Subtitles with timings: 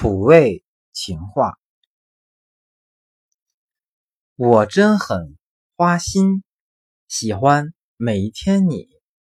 [0.00, 1.58] 土味情话，
[4.36, 5.36] 我真很
[5.74, 6.44] 花心，
[7.08, 8.86] 喜欢每一天你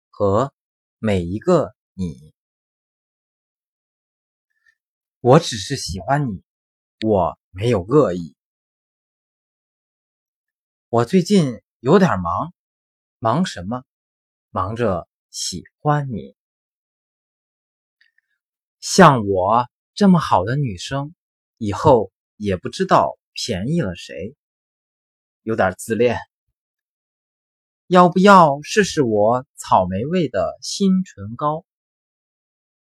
[0.08, 0.54] 和
[1.00, 2.32] 每一个你。
[5.18, 6.44] 我只是喜欢你，
[7.04, 8.36] 我没有恶意。
[10.90, 12.54] 我最近有点忙，
[13.18, 13.82] 忙什么？
[14.50, 16.36] 忙着喜欢你。
[18.78, 19.71] 像我。
[19.94, 21.14] 这么好的女生，
[21.58, 24.34] 以后也不知道便宜了谁，
[25.42, 26.18] 有点自恋。
[27.88, 31.66] 要不要试试我草莓味的新唇膏？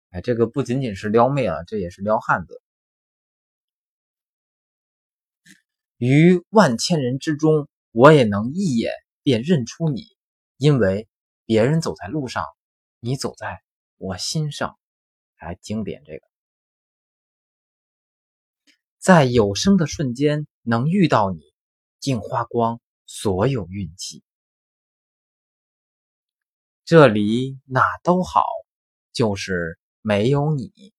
[0.08, 2.62] 哎，这个不仅仅是撩妹了，这也是撩汉子。
[5.98, 10.16] 于万千人之中，我也能一眼便认出你，
[10.56, 11.06] 因为
[11.44, 12.42] 别人走在路上，
[13.00, 13.60] 你走在
[13.98, 14.78] 我心上。
[15.36, 16.35] 哎，经典这个。
[19.06, 21.40] 在有生的瞬间能遇到你，
[22.00, 24.24] 竟花光所有运气。
[26.84, 28.42] 这里哪都好，
[29.12, 30.92] 就是没有你。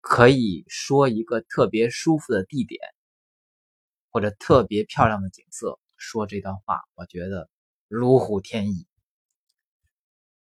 [0.00, 2.80] 可以说一个特别舒服的地点，
[4.10, 7.48] 或者特别漂亮的景色，说这段话，我觉得
[7.86, 8.88] 如虎添翼。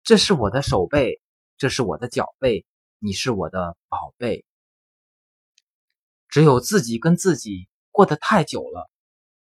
[0.03, 1.21] 这是我的手背，
[1.59, 2.65] 这是我的脚背，
[2.99, 4.47] 你是我的宝贝。
[6.33, 8.91] 只有自己跟自己过得太久了，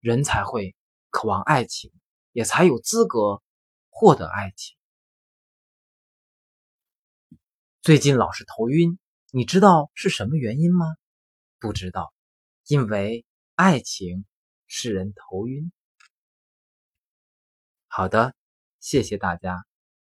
[0.01, 0.77] 人才会
[1.09, 1.91] 渴望爱情，
[2.33, 3.43] 也才有资格
[3.89, 4.77] 获得爱情。
[7.81, 8.99] 最近老是头晕，
[9.31, 10.85] 你知道是什么原因吗？
[11.59, 12.13] 不知道，
[12.67, 14.27] 因为爱情
[14.67, 15.73] 使人头晕。
[17.89, 18.35] 好的，
[18.81, 19.65] 谢谢大家，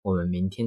[0.02, 0.58] 我们明天。